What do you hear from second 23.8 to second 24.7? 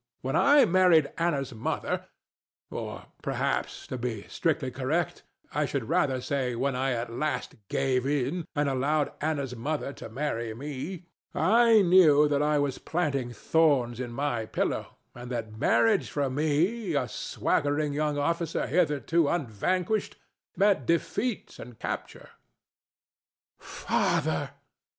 Father!